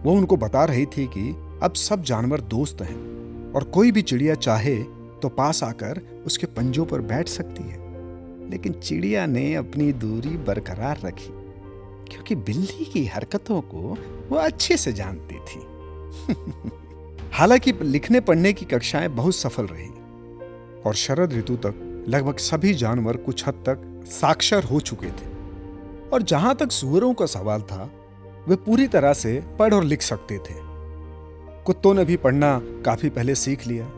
वो 0.02 0.12
उनको 0.12 0.36
बता 0.36 0.64
रही 0.64 0.86
थी 0.86 1.06
कि 1.06 1.30
अब 1.62 1.74
सब 1.74 2.02
जानवर 2.02 2.40
दोस्त 2.40 2.82
हैं 2.82 3.52
और 3.52 3.64
कोई 3.64 3.92
भी 3.92 4.02
चिड़िया 4.02 4.34
चाहे 4.34 4.76
तो 5.22 5.28
पास 5.28 5.62
आकर 5.64 6.00
उसके 6.26 6.46
पंजों 6.46 6.86
पर 6.86 7.00
बैठ 7.00 7.28
सकती 7.28 7.62
है। 7.62 8.50
लेकिन 8.50 8.72
चिड़िया 8.72 9.26
ने 9.26 9.54
अपनी 9.54 9.92
दूरी 9.92 10.36
बरकरार 10.38 11.00
रखी, 11.04 11.30
क्योंकि 12.12 12.34
बिल्ली 12.34 12.84
की 12.84 13.04
हरकतों 13.06 13.60
को 13.60 13.96
वो 14.30 14.36
अच्छे 14.36 14.76
से 14.76 14.92
जानती 14.92 15.34
थी। 15.34 15.60
हालाँकि 17.32 17.72
लिखने 17.82 18.20
पढ़ने 18.20 18.52
की 18.52 18.64
कक्षाएँ 18.64 19.08
बहुत 19.08 19.36
सफल 19.36 19.66
रही 19.66 19.88
और 20.86 20.94
शरद 20.94 21.32
ऋतु 21.32 21.56
तक 21.56 22.04
लगभग 22.08 22.36
सभी 22.36 22.74
जानवर 22.74 23.16
कुछ 23.16 23.46
हद 23.48 23.54
तक 23.68 24.04
साक्षर 24.06 24.64
हो 24.64 24.80
चुके 24.80 25.06
थे। 25.06 25.35
और 26.12 26.22
जहाँ 26.22 26.54
तक 26.54 26.72
सुअरों 26.72 27.14
का 27.14 27.26
सवाल 27.26 27.62
था, 27.62 27.90
वे 28.48 28.56
पूरी 28.56 28.86
तरह 28.86 29.12
से 29.12 29.42
पढ़ 29.58 29.74
और 29.74 29.84
लिख 29.84 30.02
सकते 30.02 30.38
थे। 30.38 30.54
कुत्तों 31.64 31.94
ने 31.94 32.04
भी 32.04 32.16
पढ़ना 32.16 32.60
काफ़ी 32.64 33.08
पहले 33.08 33.34
सीख 33.34 33.66
लिया। 33.66 33.90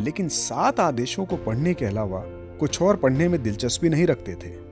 लेकिन 0.00 0.28
सात 0.28 0.80
आदेशों 0.80 1.24
को 1.24 1.36
पढ़ने 1.36 1.74
के 1.74 1.84
अलावा 1.84 2.22
कुछ 2.60 2.82
और 2.82 2.96
पढ़ने 2.96 3.28
में 3.28 3.42
दिलचस्पी 3.42 3.88
नहीं 3.88 4.06
रखते 4.06 4.34
थे। 4.34 4.66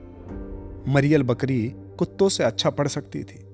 मरियल 0.93 1.23
बकरी 1.23 1.73
कुत्तों 1.99 2.29
से 2.29 2.43
अच्छा 2.43 2.69
पढ़ 2.69 2.87
सकती 2.87 3.23
थी 3.23 3.45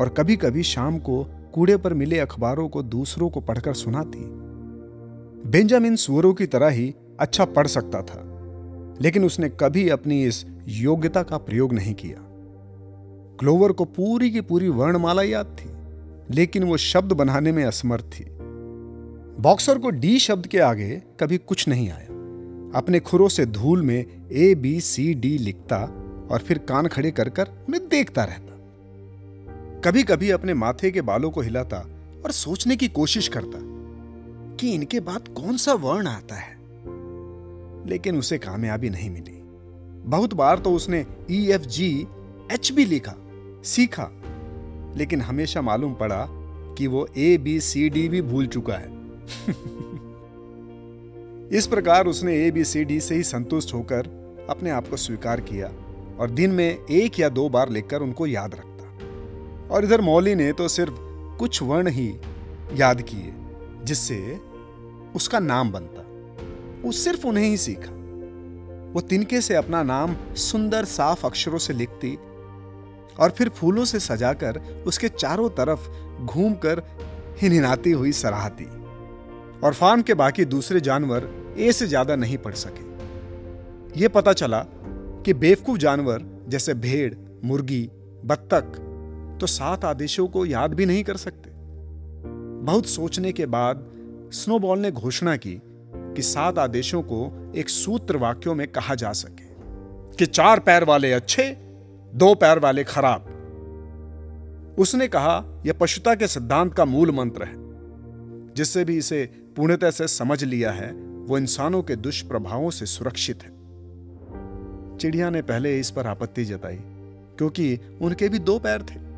और 0.00 0.14
कभी 0.18 0.36
कभी 0.36 0.62
शाम 0.62 0.98
को 0.98 1.24
कूड़े 1.54 1.76
पर 1.76 1.94
मिले 1.94 2.18
अखबारों 2.18 2.68
को 2.68 2.82
दूसरों 2.82 3.30
को 3.30 3.40
पढ़कर 3.40 3.74
सुनाती। 3.74 4.18
बेंजामिन 5.50 5.96
सुअरों 5.96 6.34
की 6.34 6.46
तरह 6.46 6.68
ही 6.68 6.94
अच्छा 7.20 7.44
पढ़ 7.44 7.66
सकता 7.66 8.02
था, 8.02 8.20
लेकिन 9.00 9.24
उसने 9.24 9.48
कभी 9.48 9.88
अपनी 9.88 10.24
इस 10.24 10.46
योग्यता 10.68 11.22
का 11.22 11.38
प्रयोग 11.38 11.72
नहीं 11.72 11.94
किया। 11.94 12.29
क्लोवर 13.40 13.72
को 13.72 13.84
पूरी 13.84 14.30
की 14.30 14.40
पूरी 14.40 14.68
वर्णमाला 14.68 15.22
याद 15.22 15.56
थी, 15.60 15.70
लेकिन 16.34 16.64
वो 16.64 16.76
शब्द 16.76 17.12
बनाने 17.12 17.52
में 17.52 17.64
असमर्थ 17.64 18.04
थी। 18.04 18.24
बॉक्सर 19.40 19.78
को 19.78 19.90
डी 19.90 20.18
शब्द 20.18 20.46
के 20.46 20.58
आगे 20.58 21.02
कभी 21.20 21.38
कुछ 21.38 21.68
नहीं 21.68 21.90
आया। 21.90 22.06
अपने 22.78 23.00
खुरों 23.00 23.28
से 23.28 23.46
धूल 23.46 23.82
में 23.82 24.06
ए, 24.32 24.54
बी, 24.54 24.80
सी, 24.80 25.14
डी 25.14 25.38
लिखता 25.38 25.76
और 26.30 26.38
फिर 26.38 26.58
कान 26.58 26.86
खड़े 26.86 27.10
कर 27.10 27.28
कर 27.28 27.48
उन्हें 27.48 27.88
देखता 27.88 28.24
रहता। 28.24 28.56
कभी 29.84 30.02
कभी 30.02 30.30
अपने 30.30 30.54
माथे 30.54 30.90
के 30.90 31.00
बालों 31.00 31.30
को 31.30 31.40
हिलाता 31.40 31.78
और 32.24 32.30
सोचने 32.30 32.76
की 32.76 32.88
कोशिश 32.88 33.28
करता 33.28 33.58
कि 34.56 34.72
इनके 34.72 35.00
बाद 35.00 35.28
कौन 35.28 35.56
सा 35.56 35.72
वर्ण 35.72 36.06
आता 36.06 36.34
है। 36.34 36.56
लेकिन 37.88 38.16
उसे 38.16 38.38
कामयाबी 38.38 38.90
नहीं 38.90 39.10
मिली। 39.10 39.40
बहुत 40.10 40.34
बार 40.34 40.58
तो 40.58 40.72
उसने 40.72 41.06
ई 41.30 41.46
एफ़ 41.46 41.62
जी 41.62 42.06
एच 42.52 42.72
भी 42.72 42.84
लिखा। 42.84 43.14
सीखा। 43.64 44.10
लेकिन 44.96 45.20
हमेशा 45.20 45.62
मालूम 45.62 45.94
पड़ा 45.94 46.26
कि 46.78 46.86
वो 46.86 47.08
ए 47.16 47.38
बी 47.38 47.60
सी 47.60 47.90
डी 47.90 48.08
भी 48.08 48.22
भूल 48.22 48.46
चुका 48.46 48.74
है। 48.74 49.00
इस 51.48 51.66
प्रकार 51.66 52.06
उसने 52.06 52.46
ए 52.46 52.50
बी 52.50 52.64
सी 52.64 52.84
डी 52.84 53.00
से 53.00 53.14
ही 53.14 53.22
संतुष्ट 53.22 53.74
होकर 53.74 54.20
अपने 54.50 54.70
आप 54.70 54.88
को 54.88 54.96
स्वीकार 54.96 55.40
किया 55.40 55.72
और 56.18 56.30
दिन 56.30 56.50
में 56.50 56.78
एक 56.90 57.20
या 57.20 57.28
दो 57.28 57.48
बार 57.48 57.68
लिखकर 57.68 58.00
उनको 58.00 58.26
याद 58.26 58.54
रखता। 58.54 58.98
और 59.70 59.84
इधर 59.84 60.00
मौली 60.00 60.34
ने 60.34 60.52
तो 60.52 60.68
सिर्फ़ 60.68 60.94
कुछ 61.38 61.62
वर्ण 61.62 61.88
ही 61.88 62.14
याद 62.74 63.02
किए, 63.02 63.32
जिससे 63.84 64.40
उसका 65.16 65.38
नाम 65.38 65.72
बनता। 65.72 66.06
वो 66.82 66.92
सिर्फ़ 66.92 67.26
उन्हें 67.26 67.44
ही 67.44 67.56
सीखा। 67.56 67.96
वो 68.92 69.00
तिनके 69.00 69.40
से 69.40 69.54
अपना 69.54 69.82
नाम 69.82 70.16
सुंदर 70.34 70.84
साफ़ 70.84 71.26
अक्षरों 71.26 71.58
से 71.58 71.72
लिखती 71.72 72.18
और 73.20 73.30
फिर 73.30 73.48
फूलों 73.48 73.84
से 73.84 74.00
सजाकर 74.00 74.58
उसके 74.86 75.08
चारों 75.08 75.48
तरफ़ 75.50 75.88
घूमकर 76.24 76.82
हिनहिनाती 77.40 77.90
हुई 77.90 78.12
सराहती 78.12 78.64
और 79.60 79.74
फार्म 79.74 80.02
के 80.02 80.14
बाकी 80.14 80.44
दूसरे 80.46 80.80
जानवर 80.80 81.28
ए 81.58 81.72
से 81.72 81.86
ज़्यादा 81.86 82.16
नहीं 82.16 82.38
पढ़ 82.38 82.54
सके। 82.54 84.00
यह 84.00 84.08
पता 84.08 84.32
चला 84.32 84.64
कि 85.24 85.34
बेवकूफ़ 85.34 85.78
जानवर 85.78 86.24
जैसे 86.48 86.74
भेड़, 86.74 87.14
मुर्गी, 87.44 87.82
बत्तख 88.24 88.78
तो 89.40 89.46
सात 89.46 89.84
आदेशों 89.84 90.26
को 90.28 90.44
याद 90.46 90.74
भी 90.74 90.86
नहीं 90.86 91.04
कर 91.04 91.16
सकते। 91.16 91.50
बहुत 92.64 92.86
सोचने 92.86 93.32
के 93.32 93.46
बाद 93.46 93.86
स्नोबॉल 94.34 94.78
ने 94.78 94.90
घोषणा 94.92 95.36
की 95.36 95.60
कि 96.14 96.22
सात 96.22 96.58
आदेशों 96.58 97.02
को 97.02 97.52
एक 97.56 97.68
सूत्र 97.68 98.16
वाक्यों 98.16 98.54
में 98.54 98.66
कहा 98.68 98.94
जा 98.94 99.12
सके 99.12 99.48
कि 100.16 100.26
चार 100.26 100.60
पैर 100.60 100.84
वाले 100.84 101.12
अच्छे 101.12 101.44
दो 102.14 102.34
पैर 102.34 102.58
वाले 102.58 102.84
खराब। 102.84 103.26
उसने 104.78 105.08
कहा, 105.08 105.62
यह 105.66 105.72
पशुता 105.72 106.14
के 106.14 106.26
सिद्धांत 106.26 106.74
का 106.74 106.84
मूल 106.84 107.10
मंत्र 107.10 107.44
है। 107.44 107.54
जिससे 108.54 108.84
भी 108.84 108.96
इसे 108.96 109.26
पूर्णतः 109.56 109.90
से 109.90 110.08
समझ 110.08 110.44
लिया 110.44 110.70
है, 110.70 110.92
वो 111.26 111.38
इंसानों 111.38 111.82
के 111.82 111.96
दुष्प्रभावों 111.96 112.70
से 112.70 112.86
सुरक्षित 112.86 113.42
है। 113.42 113.50
चिड़िया 114.98 115.30
ने 115.30 115.42
पहले 115.42 115.80
इस 115.80 115.90
पर 115.90 116.06
आपत्ति 116.06 116.44
जताई, 116.44 116.78
क्योंकि 117.38 117.80
उनके 118.02 118.28
भी 118.28 118.38
दो 118.38 118.58
पैर 118.58 118.82
थे। 118.82 119.10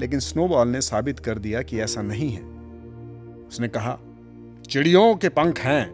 लेकिन 0.00 0.18
स्नोबॉल 0.18 0.68
ने 0.68 0.80
साबित 0.80 1.18
कर 1.18 1.38
दिया 1.38 1.62
कि 1.62 1.80
ऐसा 1.80 2.02
नहीं 2.02 2.30
है। 2.30 2.42
उसने 3.48 3.68
कहा, 3.68 3.98
चिड़ियों 4.70 5.16
के 5.16 5.28
पंख 5.28 5.58
हैं, 5.58 5.90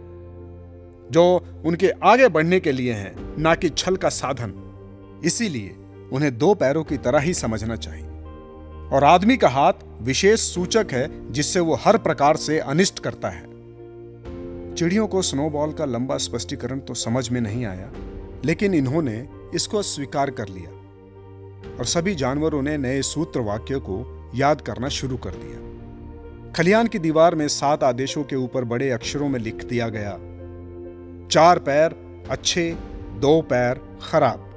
जो 1.10 1.46
उनके 1.66 1.90
आगे 1.90 2.28
बढ़ने 2.28 2.60
के 2.60 2.72
लिए 2.72 2.92
हैं, 2.92 3.37
ना 3.38 3.54
कि 3.54 3.68
छल 3.68 3.96
का 3.96 4.08
साधन। 4.08 4.64
इसीलिए 5.25 5.77
उन्हें 6.12 6.36
दो 6.38 6.54
पैरों 6.54 6.84
की 6.84 6.96
तरह 6.96 7.18
ही 7.18 7.34
समझना 7.34 7.76
चाहिए। 7.76 8.06
और 8.92 9.04
आदमी 9.04 9.36
का 9.36 9.48
हाथ 9.48 9.72
विशेष 10.00 10.40
सूचक 10.40 10.86
है, 10.92 11.32
जिससे 11.32 11.60
वो 11.60 11.74
हर 11.74 11.98
प्रकार 11.98 12.36
से 12.36 12.58
अनिष्ट 12.58 12.98
करता 12.98 13.28
है। 13.28 13.46
चिड़ियों 14.74 15.06
को 15.06 15.22
स्नोबॉल 15.22 15.72
का 15.72 15.84
लंबा 15.84 16.16
स्पष्टीकरण 16.16 16.78
तो 16.78 16.94
समझ 16.94 17.28
में 17.30 17.40
नहीं 17.40 17.64
आया, 17.66 17.90
लेकिन 18.44 18.74
इन्होंने 18.74 19.28
इसको 19.54 19.82
स्वीकार 19.82 20.30
कर 20.30 20.48
लिया। 20.48 20.70
और 21.78 21.84
सभी 21.84 22.14
जानवरों 22.14 22.62
ने 22.62 22.76
नए 22.78 23.02
सूत्र 23.02 23.40
वाक्य 23.40 23.78
को 23.78 24.04
याद 24.34 24.60
करना 24.60 24.88
शुरू 24.88 25.16
कर 25.16 25.34
दिया। 25.34 26.52
खलियान 26.52 26.86
की 26.86 26.98
दीवार 26.98 27.34
में 27.34 27.46
सात 27.48 27.84
आदेशों 27.84 28.24
के 28.24 28.36
ऊपर 28.36 28.64
बड़े 28.64 28.90
अक्षरों 28.90 29.28
में 29.28 29.38
लिख 29.40 29.64
दिया 29.64 29.88
गया, 29.88 30.12
चार 31.28 31.58
पैर 31.58 31.96
अच्छे, 32.30 32.70
दो 33.16 33.40
पैर 33.40 33.80
खराब। 34.02 34.48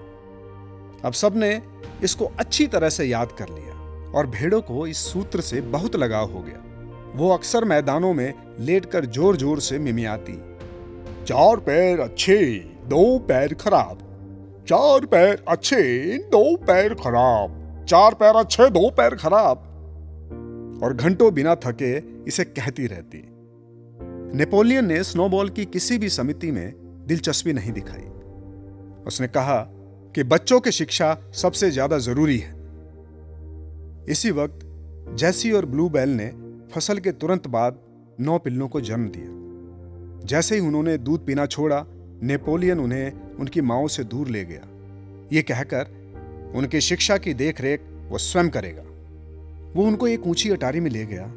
अब 1.05 1.13
सबने 1.13 1.61
इसको 2.03 2.25
अच्छी 2.39 2.67
तरह 2.67 2.89
से 2.89 3.05
याद 3.05 3.31
कर 3.31 3.49
लिया 3.49 3.75
और 4.11 4.27
भेड़ों 4.27 4.61
को 4.61 4.87
इस 4.87 4.97
सूत्र 4.97 5.41
से 5.41 5.61
बहुत 5.61 5.95
लगाव 5.95 6.31
हो 6.31 6.41
गया। 6.41 6.63
वो 7.15 7.29
अक्सर 7.29 7.65
मैदानों 7.65 8.13
में 8.13 8.33
लेटकर 8.59 9.05
ज़ोर 9.05 9.37
ज़ोर 9.37 9.59
से 9.59 9.79
मिमियाती। 9.79 10.33
चार 11.25 11.57
पैर 11.57 11.99
अच्छे, 11.99 12.55
दो 12.85 13.19
पैर 13.19 13.53
खराब। 13.53 13.97
चार 14.67 15.05
पैर 15.05 15.43
अच्छे, 15.47 15.83
दो 16.17 16.55
पैर 16.57 16.93
खराब। 16.93 17.85
चार 17.89 18.13
पैर 18.13 18.35
अच्छे, 18.35 18.69
दो 18.69 18.89
पैर 18.89 19.15
खराब। 19.15 19.67
और 20.83 20.93
घंटों 20.93 21.33
बिना 21.33 21.55
थके 21.55 21.97
इसे 22.23 22.43
कहती 22.43 22.87
रहती। 22.87 23.23
नेपोलियन 24.37 24.85
ने 24.85 25.03
स्नोबॉल 25.03 25.49
की 25.49 25.65
किसी 25.65 25.97
भी 25.97 26.09
समिति 26.09 26.51
में 26.51 26.73
दिलचस्पी 27.07 27.53
नहीं 27.53 27.71
दिखाई। 27.71 28.07
उसने 29.07 29.27
कहा 29.27 29.59
कि 30.15 30.23
बच्चों 30.23 30.59
की 30.59 30.71
शिक्षा 30.71 31.17
सबसे 31.33 31.71
ज़्यादा 31.71 31.97
ज़रूरी 31.97 32.37
है। 32.37 32.55
इसी 34.09 34.31
वक्त, 34.31 34.59
जैसी 35.15 35.51
और 35.51 35.65
ब्लू 35.65 35.89
बेल 35.89 36.09
ने 36.09 36.27
फ़सल 36.73 36.99
के 36.99 37.11
तुरंत 37.11 37.47
बाद 37.47 37.79
नौ 38.19 38.37
पिल्लों 38.37 38.67
को 38.67 38.81
जन्म 38.81 39.07
दिया। 39.07 40.25
जैसे 40.25 40.55
ही 40.55 40.61
उन्होंने 40.61 40.97
दूध 40.97 41.25
पीना 41.25 41.45
छोड़ा, 41.45 41.85
नेपोलियन 42.23 42.79
उन्हें 42.79 43.11
उनकी 43.39 43.61
माओ 43.61 43.87
से 43.87 44.03
दूर 44.03 44.27
ले 44.27 44.45
गया। 44.45 44.67
ये 45.33 45.41
कहकर, 45.41 45.87
उनकी 46.55 46.81
शिक्षा 46.81 47.17
की 47.17 47.33
देखरेख 47.33 47.81
वो 48.09 48.17
स्वयं 48.17 48.49
करेगा। 48.49 48.83
वो 49.75 49.85
उनको 49.85 50.07
एक 50.07 50.27
ऊँची 50.27 50.49
अटारी 50.49 50.79
में 50.79 50.91
ले 50.91 51.05
गया, 51.05 51.31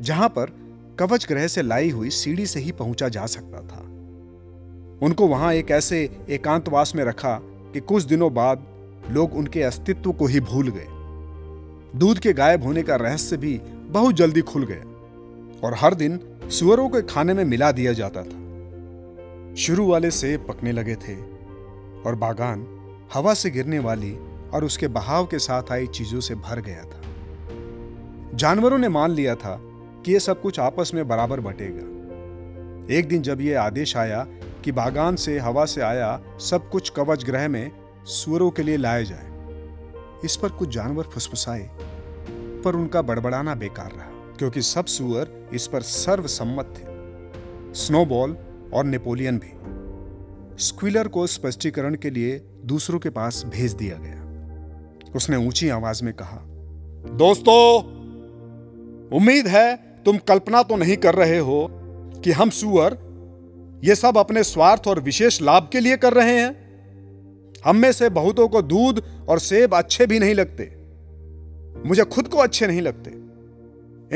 जहाँ 0.00 0.28
पर 0.28 0.58
कवच 0.98 1.26
ग्रह 1.28 1.46
से 1.46 1.62
लाई 1.62 1.90
हुई 1.90 2.10
सीढ़ी 2.10 2.46
से 2.46 2.60
ही 2.60 2.72
पहुँचा 2.72 3.08
जा 3.08 3.26
सकता 3.26 3.60
था। 3.60 3.80
उनको 5.06 5.26
वहाँ 5.26 5.54
एक 5.54 5.70
ऐसे 5.70 6.10
एकांतवास 6.28 6.92
में 6.96 7.04
रखा 7.04 7.40
कि 7.74 7.80
कुछ 7.80 8.02
दिनों 8.02 8.34
बाद 8.34 8.66
लोग 9.10 9.34
उनके 9.34 9.62
अस्तित्व 9.62 10.12
को 10.12 10.26
ही 10.26 10.40
भूल 10.40 10.68
गए। 10.68 10.86
दूध 11.98 12.18
के 12.18 12.32
गायब 12.32 12.62
होने 12.62 12.82
का 12.82 12.96
रहस्य 12.96 13.36
भी 13.36 13.60
बहुत 13.86 14.14
जल्दी 14.14 14.40
खुल 14.40 14.66
गया 14.66 15.66
और 15.66 15.74
हर 15.74 15.94
दिन 15.94 16.20
सुअरों 16.50 16.88
के 16.88 17.02
खाने 17.02 17.34
में 17.34 17.44
मिला 17.44 17.72
दिया 17.72 17.92
जाता 17.92 18.22
था। 18.22 19.54
शुरू 19.54 19.86
वाले 19.86 20.10
सेब 20.10 20.46
पकने 20.48 20.72
लगे 20.72 20.94
थे 20.94 21.16
और 22.06 22.14
बागान 22.14 22.66
हवा 23.14 23.34
से 23.34 23.50
गिरने 23.50 23.78
वाली 23.78 24.16
और 24.52 24.64
उसके 24.64 24.88
बहाव 24.88 25.26
के 25.26 25.38
साथ 25.38 25.72
आई 25.72 25.86
चीज़ों 25.86 26.20
से 26.20 26.34
भर 26.34 26.60
गया 26.60 26.82
था। 26.84 27.00
जानवरों 28.34 28.78
ने 28.78 28.88
मान 28.88 29.10
लिया 29.10 29.34
था 29.34 29.58
कि 30.04 30.12
यह 30.12 30.18
सब 30.18 30.42
कुछ 30.42 30.60
आपस 30.60 30.90
में 30.94 31.08
बराबर 31.08 31.40
बटेगा। 31.40 32.94
एक 32.94 33.08
दिन 33.08 33.22
जब 33.22 33.40
यह 33.40 33.62
आदेश 33.62 33.96
आया 33.96 34.26
कि 34.64 34.72
बागान 34.72 35.16
से, 35.16 35.38
हवा 35.38 35.64
से 35.64 35.80
आया 35.80 36.20
सब 36.40 36.68
कुछ 36.70 36.90
कवच 36.90 37.24
ग्रह 37.24 37.48
में 37.48 37.70
सुअरों 38.04 38.50
के 38.50 38.62
लिए 38.62 38.76
लाया 38.76 39.02
जाए। 39.02 39.32
इस 40.24 40.36
पर 40.36 40.48
कुछ 40.48 40.74
जानवर 40.74 41.04
फुसफुसाए, 41.04 41.70
पर 42.64 42.76
उनका 42.76 43.02
बड़बड़ाना 43.02 43.54
बेकार 43.54 43.90
रहा, 43.90 44.36
क्योंकि 44.38 44.62
सब 44.62 44.84
सुअर 44.84 45.50
इस 45.52 45.66
पर 45.66 45.82
सर्वसम्मत 45.82 46.74
थे। 46.78 47.74
स्नोबॉल 47.74 48.36
और 48.74 48.84
नेपोलियन 48.84 49.38
भी। 49.38 49.52
स्क्विलर 50.64 51.08
को 51.08 51.26
स्पष्टीकरण 51.26 51.94
के 51.94 52.10
लिए 52.10 52.38
दूसरों 52.64 52.98
के 52.98 53.10
पास 53.10 53.44
भेज 53.46 53.72
दिया 53.72 53.96
गया। 53.98 55.12
उसने 55.16 55.36
ऊँची 55.36 55.68
आवाज़ 55.68 56.04
में 56.04 56.14
कहा, 56.14 56.40
दोस्तों, 57.16 57.78
उम्मीद 59.16 59.46
है 59.46 59.76
तुम 59.76 60.18
कल्पना 60.18 60.62
तो 60.62 60.76
नहीं 60.76 60.96
कर 60.96 61.14
रहे 61.14 61.38
हो 61.38 61.66
कि 62.24 62.32
हम 62.32 62.50
सुअर 62.50 63.03
ये 63.84 63.94
सब 63.94 64.18
अपने 64.18 64.42
स्वार्थ 64.42 64.88
और 64.88 65.00
विशेष 65.00 65.42
लाभ 65.42 65.68
के 65.72 65.80
लिए 65.80 65.96
कर 65.96 66.12
रहे 66.12 66.40
हैं। 66.40 66.64
हम 67.64 67.76
में 67.76 67.92
से 67.92 68.08
बहुतों 68.08 68.48
को 68.48 68.62
दूध 68.62 69.24
और 69.28 69.38
सेब 69.38 69.74
अच्छे 69.74 70.06
भी 70.06 70.18
नहीं 70.18 70.34
लगते। 70.34 70.76
मुझे 71.88 72.04
खुद 72.04 72.28
को 72.28 72.38
अच्छे 72.38 72.66
नहीं 72.66 72.82
लगते। 72.82 73.10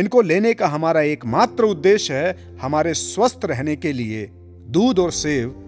इनको 0.01 0.21
लेने 0.21 0.55
का 0.55 0.67
हमारा 0.67 1.01
एकमात्र 1.01 1.65
उद्देश्य 1.65 2.15
है 2.15 2.59
हमारे 2.59 2.95
स्वस्थ 2.95 3.41
रहने 3.45 3.77
के 3.77 3.93
लिए 3.93 4.31
दूध 4.69 4.99
और 4.99 5.11
सेब। 5.11 5.65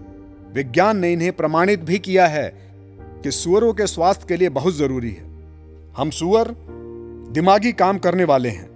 विज्ञान 0.55 0.99
ने 0.99 1.13
इन्हें 1.13 1.33
प्रमाणित 1.33 1.81
भी 1.81 1.99
किया 1.99 2.27
है 2.27 2.55
कि 3.23 3.31
सुअरों 3.31 3.75
के 3.75 3.87
स्वास्थ्य 3.87 4.27
के 4.29 4.37
लिए 4.37 4.49
बहुत 4.49 4.75
ज़रूरी 4.75 5.11
है। 5.11 5.25
हम 5.97 6.11
सुअर 6.11 6.55
दिमागी 7.31 7.73
काम 7.73 7.99
करने 7.99 8.25
वाले 8.25 8.49
हैं। 8.49 8.71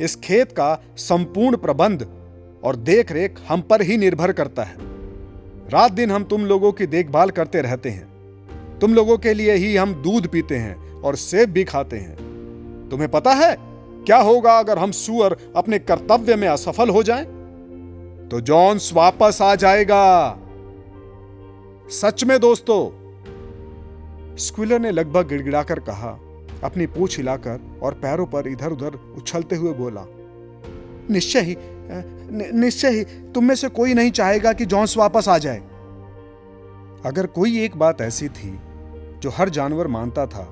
इस 0.00 0.16
खेत 0.16 0.52
का 0.52 0.82
संपूर्ण 0.96 1.56
प्रबंध 1.56 2.23
और 2.64 2.76
देखरेख 2.76 3.38
हम 3.48 3.60
पर 3.60 3.82
ही 3.82 3.96
निर्भर 3.96 4.32
करता 4.32 4.62
है। 4.62 4.76
रात 5.68 5.92
दिन 5.92 6.10
हम 6.10 6.24
तुम 6.24 6.46
लोगों 6.46 6.72
की 6.72 6.86
देखभाल 6.86 7.30
करते 7.30 7.60
रहते 7.62 7.90
हैं। 7.90 8.78
तुम 8.78 8.94
लोगों 8.94 9.18
के 9.18 9.34
लिए 9.34 9.54
ही 9.54 9.76
हम 9.76 9.94
दूध 9.94 10.26
पीते 10.28 10.56
हैं 10.56 11.00
और 11.02 11.16
सेब 11.16 11.50
भी 11.50 11.64
खाते 11.64 11.96
हैं। 11.96 12.16
तुम्हें 12.90 13.10
पता 13.10 13.32
है 13.32 13.56
क्या 14.04 14.16
होगा 14.16 14.58
अगर 14.58 14.78
हम 14.78 14.90
सुअर 14.90 15.36
अपने 15.56 15.78
कर्तव्य 15.78 16.36
में 16.36 16.48
असफल 16.48 16.88
हो 16.88 17.02
जाएँ? 17.02 17.24
तो 18.30 18.40
जॉन्स 18.40 18.92
वापस 18.92 19.38
आ 19.42 19.54
जाएगा। 19.54 20.38
सच 21.90 22.24
में 22.24 22.38
दोस्तों, 22.40 22.80
स्क्विलर 24.36 24.80
ने 24.80 24.90
लगभग 24.90 25.28
गिड़गिड़ाकर 25.28 25.78
कहा, 25.78 26.18
अपनी 26.64 26.86
पूछ 26.86 27.16
हिलाकर 27.16 27.60
और 27.82 27.94
पैरों 27.94 28.26
पर 28.26 28.48
इधर 28.48 28.72
उधर 28.72 28.98
उछलते 29.18 29.56
हुए 29.56 29.72
बोला, 29.72 30.04
निश्चय 31.10 31.40
ही 31.40 31.56
निश्चय 31.90 32.90
ही, 32.90 33.04
तुम 33.04 33.44
में 33.44 33.54
से 33.54 33.68
कोई 33.68 33.94
नहीं 33.94 34.10
चाहेगा 34.10 34.52
कि 34.52 34.64
जॉन्स 34.64 34.96
वापस 34.96 35.28
आ 35.28 35.38
जाए। 35.38 35.58
अगर 37.06 37.26
कोई 37.26 37.58
एक 37.60 37.76
बात 37.76 38.00
ऐसी 38.00 38.28
थी, 38.28 38.58
जो 39.22 39.30
हर 39.30 39.48
जानवर 39.48 39.86
मानता 39.86 40.26
था 40.26 40.44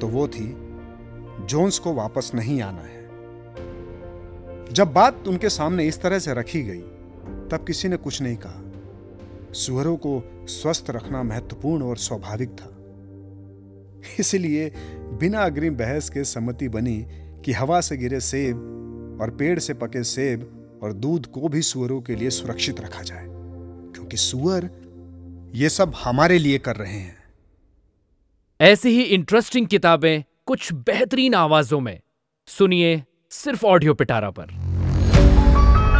तो 0.00 0.08
वो 0.08 0.26
थी, 0.28 0.46
जोन्स 1.40 1.78
को 1.78 1.92
वापस 1.92 2.30
नहीं 2.34 2.60
आना 2.62 2.82
है। 2.82 2.98
जब 4.72 4.92
बात 4.92 5.28
उनके 5.28 5.48
सामने 5.48 5.86
इस 5.86 6.00
तरह 6.02 6.18
से 6.18 6.34
रखी 6.34 6.62
गई, 6.62 6.80
तब 7.50 7.64
किसी 7.66 7.88
ने 7.88 7.96
कुछ 7.96 8.22
नहीं 8.22 8.36
कहा। 8.36 9.52
सुअरों 9.52 9.96
को 9.96 10.46
स्वस्थ 10.48 10.90
रखना 10.90 11.22
महत्वपूर्ण 11.22 11.82
और 11.82 11.96
स्वाभाविक 11.96 12.50
था। 12.50 12.76
इसलिए 14.20 14.72
बिना 15.20 15.40
अग्रिम 15.40 15.74
बहस 15.74 16.08
के 16.10 16.24
सम्मति 16.24 16.68
बनी 16.68 16.98
कि 17.44 17.52
हवा 17.52 17.80
से 17.80 17.96
गिरे 17.96 18.20
सेब 18.20 18.79
और 19.20 19.30
पेड़ 19.30 19.58
से 19.58 19.74
पके 19.74 20.04
सेब 20.04 20.80
और 20.82 20.92
दूध 20.92 21.26
को 21.26 21.48
भी 21.48 21.62
सुअरों 21.62 22.00
के 22.00 22.16
लिए 22.16 22.30
सुरक्षित 22.30 22.80
रखा 22.80 23.02
जाए 23.02 23.26
क्योंकि 23.94 24.16
सुअर 24.16 24.70
ये 25.54 25.68
सब 25.68 25.92
हमारे 26.04 26.38
लिए 26.38 26.58
कर 26.58 26.76
रहे 26.76 26.92
हैं। 26.92 27.18
ऐसी 28.60 28.88
ही 28.88 29.02
इंटरेस्टिंग 29.02 29.66
किताबें 29.66 30.22
कुछ 30.46 30.72
बेहतरीन 30.72 31.34
आवाजों 31.34 31.80
में। 31.80 32.00
सुनिए 32.46 33.02
सिर्फ़ 33.30 33.66
ऑडियो 33.66 33.94
पिटारा 33.94 34.30
पर। 34.30 34.44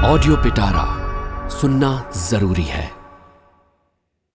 ऑडियो 0.07 0.37
पिटारा 0.37 1.49
सुनना 1.49 2.11
ज़रूरी 2.17 2.63
है। 2.63 3.00